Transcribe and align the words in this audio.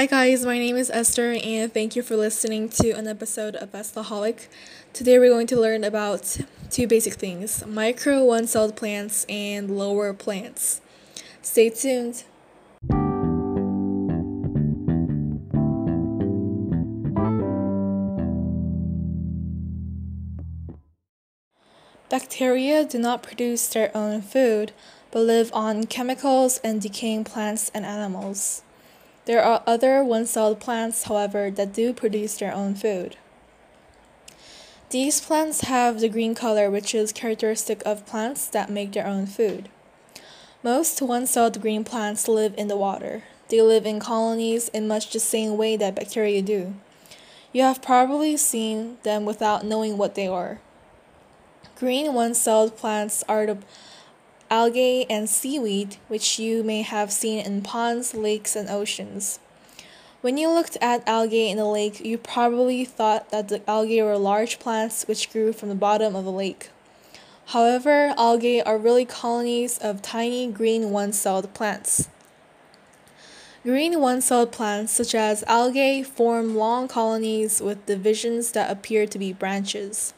Hi 0.00 0.06
guys, 0.06 0.46
my 0.46 0.58
name 0.58 0.78
is 0.78 0.88
Esther 0.88 1.36
and 1.44 1.70
thank 1.70 1.94
you 1.94 2.02
for 2.02 2.16
listening 2.16 2.70
to 2.70 2.92
an 2.92 3.06
episode 3.06 3.54
of 3.54 3.72
Estaholic. 3.72 4.46
Today 4.94 5.18
we're 5.18 5.28
going 5.28 5.46
to 5.48 5.60
learn 5.60 5.84
about 5.84 6.38
two 6.70 6.86
basic 6.86 7.12
things, 7.12 7.66
micro 7.66 8.24
one-celled 8.24 8.76
plants 8.76 9.26
and 9.28 9.76
lower 9.76 10.14
plants. 10.14 10.80
Stay 11.42 11.68
tuned. 11.68 12.24
Bacteria 22.08 22.86
do 22.86 22.98
not 22.98 23.22
produce 23.22 23.68
their 23.68 23.94
own 23.94 24.22
food, 24.22 24.72
but 25.10 25.20
live 25.20 25.50
on 25.52 25.84
chemicals 25.84 26.58
and 26.64 26.80
decaying 26.80 27.24
plants 27.24 27.70
and 27.74 27.84
animals. 27.84 28.62
There 29.30 29.44
are 29.44 29.62
other 29.64 30.02
one-celled 30.02 30.58
plants, 30.58 31.04
however, 31.04 31.52
that 31.52 31.72
do 31.72 31.92
produce 31.92 32.36
their 32.36 32.52
own 32.52 32.74
food. 32.74 33.16
These 34.88 35.20
plants 35.20 35.60
have 35.60 36.00
the 36.00 36.08
green 36.08 36.34
color 36.34 36.68
which 36.68 36.96
is 36.96 37.12
characteristic 37.12 37.80
of 37.86 38.04
plants 38.06 38.48
that 38.48 38.70
make 38.70 38.90
their 38.90 39.06
own 39.06 39.26
food. 39.26 39.68
Most 40.64 41.00
one-celled 41.00 41.60
green 41.62 41.84
plants 41.84 42.26
live 42.26 42.56
in 42.58 42.66
the 42.66 42.76
water. 42.76 43.22
They 43.50 43.62
live 43.62 43.86
in 43.86 44.00
colonies 44.00 44.68
in 44.70 44.88
much 44.88 45.12
the 45.12 45.20
same 45.20 45.56
way 45.56 45.76
that 45.76 45.94
bacteria 45.94 46.42
do. 46.42 46.74
You 47.52 47.62
have 47.62 47.80
probably 47.80 48.36
seen 48.36 48.98
them 49.04 49.24
without 49.24 49.64
knowing 49.64 49.96
what 49.96 50.16
they 50.16 50.26
are. 50.26 50.60
Green 51.78 52.14
one-celled 52.14 52.76
plants 52.76 53.22
are 53.28 53.46
the 53.46 53.58
algae 54.50 55.06
and 55.08 55.28
seaweed, 55.28 55.96
which 56.08 56.38
you 56.38 56.64
may 56.64 56.82
have 56.82 57.12
seen 57.12 57.38
in 57.38 57.62
ponds, 57.62 58.14
lakes, 58.14 58.56
and 58.56 58.68
oceans. 58.68 59.38
When 60.20 60.36
you 60.36 60.50
looked 60.50 60.76
at 60.82 61.06
algae 61.08 61.48
in 61.48 61.56
the 61.56 61.64
lake, 61.64 62.00
you 62.04 62.18
probably 62.18 62.84
thought 62.84 63.30
that 63.30 63.48
the 63.48 63.62
algae 63.70 64.02
were 64.02 64.18
large 64.18 64.58
plants 64.58 65.06
which 65.06 65.32
grew 65.32 65.52
from 65.52 65.70
the 65.70 65.74
bottom 65.74 66.14
of 66.14 66.24
the 66.24 66.32
lake. 66.32 66.70
However, 67.46 68.12
algae 68.18 68.60
are 68.62 68.76
really 68.76 69.04
colonies 69.04 69.78
of 69.78 70.02
tiny 70.02 70.46
green 70.50 70.90
one-celled 70.90 71.54
plants. 71.54 72.08
Green 73.62 74.00
one-celled 74.00 74.52
plants, 74.52 74.92
such 74.92 75.14
as 75.14 75.42
algae, 75.44 76.02
form 76.02 76.54
long 76.54 76.86
colonies 76.86 77.60
with 77.60 77.86
divisions 77.86 78.52
that 78.52 78.70
appear 78.70 79.06
to 79.06 79.18
be 79.18 79.32
branches. 79.32 80.12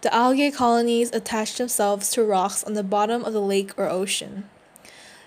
The 0.00 0.14
algae 0.14 0.52
colonies 0.52 1.10
attach 1.12 1.56
themselves 1.56 2.10
to 2.10 2.22
rocks 2.22 2.62
on 2.62 2.74
the 2.74 2.84
bottom 2.84 3.24
of 3.24 3.32
the 3.32 3.40
lake 3.40 3.76
or 3.76 3.88
ocean. 3.88 4.48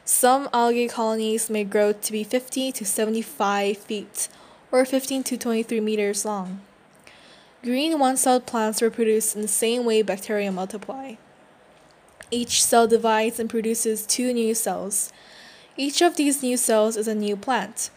Some 0.05 0.47
algae 0.53 0.87
colonies 0.87 1.49
may 1.49 1.65
grow 1.65 1.91
to 1.91 2.11
be 2.11 2.23
50 2.23 2.71
to 2.71 2.85
75 2.85 3.77
feet 3.77 4.29
or 4.71 4.85
15 4.85 5.23
to 5.23 5.37
23 5.37 5.81
meters 5.81 6.23
long. 6.23 6.61
Green 7.63 7.99
one-celled 7.99 8.45
plants 8.45 8.81
reproduce 8.81 9.35
in 9.35 9.41
the 9.41 9.47
same 9.47 9.85
way 9.85 10.01
bacteria 10.01 10.51
multiply. 10.51 11.15
Each 12.31 12.63
cell 12.63 12.87
divides 12.87 13.41
and 13.41 13.49
produces 13.49 14.05
two 14.05 14.31
new 14.31 14.55
cells. 14.55 15.11
Each 15.75 16.01
of 16.01 16.15
these 16.15 16.41
new 16.41 16.55
cells 16.55 16.95
is 16.95 17.09
a 17.09 17.13
new 17.13 17.35
plant. 17.35 17.89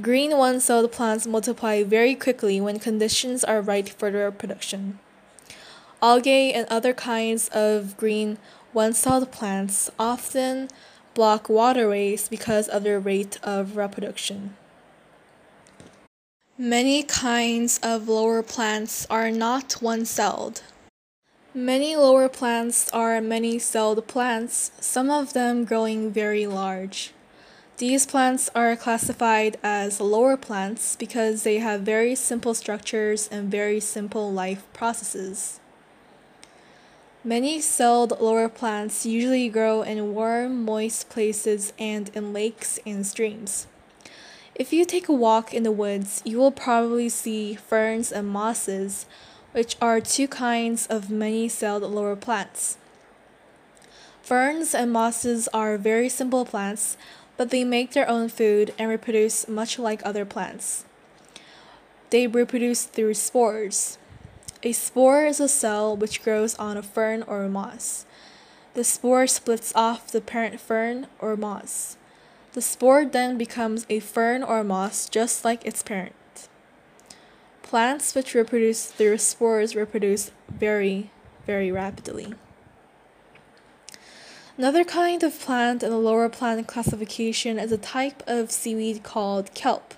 Green 0.00 0.36
one-celled 0.38 0.90
plants 0.92 1.26
multiply 1.26 1.82
very 1.82 2.14
quickly 2.14 2.58
when 2.58 2.78
conditions 2.78 3.44
are 3.44 3.60
right 3.60 3.88
for 3.88 4.10
their 4.10 4.30
reproduction. 4.30 4.98
Algae 6.02 6.52
and 6.52 6.66
other 6.68 6.94
kinds 6.94 7.48
of 7.48 7.96
green 7.96 8.38
one-celled 8.72 9.30
plants 9.30 9.90
often 9.98 10.68
block 11.14 11.48
waterways 11.48 12.28
because 12.28 12.68
of 12.68 12.84
their 12.84 13.00
rate 13.00 13.38
of 13.42 13.76
reproduction. 13.76 14.56
Many 16.56 17.02
kinds 17.02 17.78
of 17.82 18.08
lower 18.08 18.42
plants 18.42 19.06
are 19.10 19.30
not 19.30 19.72
one-celled. 19.80 20.62
Many 21.52 21.96
lower 21.96 22.28
plants 22.28 22.88
are 22.90 23.20
many-celled 23.20 24.06
plants, 24.06 24.70
some 24.78 25.10
of 25.10 25.32
them 25.32 25.64
growing 25.64 26.12
very 26.12 26.46
large. 26.46 27.12
These 27.78 28.06
plants 28.06 28.48
are 28.54 28.76
classified 28.76 29.58
as 29.62 30.00
lower 30.00 30.36
plants 30.36 30.96
because 30.96 31.42
they 31.42 31.58
have 31.58 31.80
very 31.80 32.14
simple 32.14 32.54
structures 32.54 33.26
and 33.32 33.50
very 33.50 33.80
simple 33.80 34.30
life 34.32 34.64
processes. 34.72 35.60
Many 37.22 37.60
celled 37.60 38.18
lower 38.18 38.48
plants 38.48 39.04
usually 39.04 39.50
grow 39.50 39.82
in 39.82 40.14
warm, 40.14 40.64
moist 40.64 41.10
places 41.10 41.74
and 41.78 42.10
in 42.14 42.32
lakes 42.32 42.78
and 42.86 43.06
streams. 43.06 43.66
If 44.54 44.72
you 44.72 44.86
take 44.86 45.06
a 45.06 45.12
walk 45.12 45.52
in 45.52 45.62
the 45.62 45.70
woods, 45.70 46.22
you 46.24 46.38
will 46.38 46.50
probably 46.50 47.10
see 47.10 47.56
ferns 47.56 48.10
and 48.10 48.26
mosses, 48.26 49.04
which 49.52 49.76
are 49.82 50.00
two 50.00 50.28
kinds 50.28 50.86
of 50.86 51.10
many 51.10 51.46
celled 51.46 51.82
lower 51.82 52.16
plants. 52.16 52.78
Ferns 54.22 54.74
and 54.74 54.90
mosses 54.90 55.46
are 55.52 55.76
very 55.76 56.08
simple 56.08 56.46
plants, 56.46 56.96
but 57.36 57.50
they 57.50 57.64
make 57.64 57.92
their 57.92 58.08
own 58.08 58.30
food 58.30 58.72
and 58.78 58.88
reproduce 58.88 59.46
much 59.46 59.78
like 59.78 60.00
other 60.06 60.24
plants. 60.24 60.86
They 62.08 62.26
reproduce 62.26 62.84
through 62.84 63.14
spores. 63.14 63.98
A 64.62 64.72
spore 64.72 65.24
is 65.24 65.40
a 65.40 65.48
cell 65.48 65.96
which 65.96 66.22
grows 66.22 66.54
on 66.56 66.76
a 66.76 66.82
fern 66.82 67.22
or 67.22 67.44
a 67.44 67.48
moss. 67.48 68.04
The 68.74 68.84
spore 68.84 69.26
splits 69.26 69.72
off 69.74 70.12
the 70.12 70.20
parent 70.20 70.60
fern 70.60 71.06
or 71.18 71.36
moss. 71.36 71.96
The 72.52 72.62
spore 72.62 73.04
then 73.04 73.38
becomes 73.38 73.86
a 73.88 74.00
fern 74.00 74.42
or 74.42 74.62
moss 74.62 75.08
just 75.08 75.44
like 75.44 75.64
its 75.64 75.82
parent. 75.82 76.14
Plants 77.62 78.14
which 78.14 78.34
reproduce 78.34 78.86
through 78.86 79.18
spores 79.18 79.76
reproduce 79.76 80.30
very, 80.48 81.10
very 81.46 81.70
rapidly. 81.70 82.34
Another 84.58 84.84
kind 84.84 85.22
of 85.22 85.38
plant 85.40 85.82
in 85.82 85.90
the 85.90 85.96
lower 85.96 86.28
plant 86.28 86.66
classification 86.66 87.58
is 87.58 87.72
a 87.72 87.78
type 87.78 88.22
of 88.26 88.50
seaweed 88.50 89.02
called 89.02 89.54
kelp. 89.54 89.94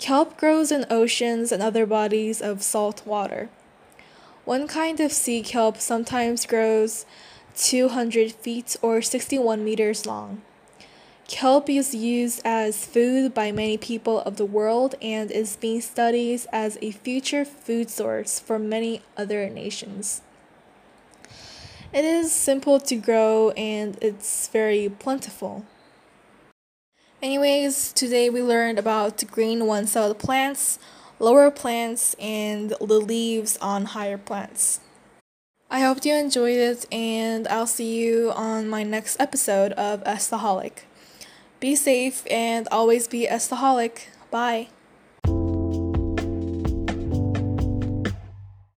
Kelp 0.00 0.38
grows 0.38 0.72
in 0.72 0.86
oceans 0.88 1.52
and 1.52 1.62
other 1.62 1.84
bodies 1.84 2.40
of 2.40 2.62
salt 2.62 3.02
water. 3.04 3.50
One 4.46 4.66
kind 4.66 4.98
of 4.98 5.12
sea 5.12 5.42
kelp 5.42 5.76
sometimes 5.76 6.46
grows 6.46 7.04
200 7.54 8.32
feet 8.32 8.76
or 8.80 9.02
61 9.02 9.62
meters 9.62 10.06
long. 10.06 10.40
Kelp 11.28 11.68
is 11.68 11.94
used 11.94 12.40
as 12.46 12.86
food 12.86 13.34
by 13.34 13.52
many 13.52 13.76
people 13.76 14.20
of 14.20 14.36
the 14.38 14.46
world 14.46 14.94
and 15.02 15.30
is 15.30 15.56
being 15.56 15.82
studied 15.82 16.40
as 16.50 16.78
a 16.80 16.92
future 16.92 17.44
food 17.44 17.90
source 17.90 18.40
for 18.40 18.58
many 18.58 19.02
other 19.18 19.50
nations. 19.50 20.22
It 21.92 22.06
is 22.06 22.32
simple 22.32 22.80
to 22.80 22.96
grow 22.96 23.50
and 23.50 23.98
it's 24.00 24.48
very 24.48 24.88
plentiful. 24.88 25.66
Anyways, 27.22 27.92
today 27.92 28.30
we 28.30 28.40
learned 28.40 28.78
about 28.78 29.22
green 29.30 29.66
one-celled 29.66 30.18
plants, 30.18 30.78
lower 31.18 31.50
plants, 31.50 32.16
and 32.18 32.70
the 32.70 32.98
leaves 32.98 33.58
on 33.58 33.84
higher 33.84 34.16
plants. 34.16 34.80
I 35.70 35.80
hope 35.80 36.02
you 36.06 36.14
enjoyed 36.14 36.56
it, 36.56 36.86
and 36.90 37.46
I'll 37.48 37.66
see 37.66 37.94
you 38.00 38.32
on 38.32 38.70
my 38.70 38.84
next 38.84 39.20
episode 39.20 39.72
of 39.72 40.02
Estaholic. 40.04 40.84
Be 41.60 41.76
safe 41.76 42.26
and 42.30 42.66
always 42.72 43.06
be 43.06 43.26
Estaholic. 43.26 44.06
Bye. 44.30 44.68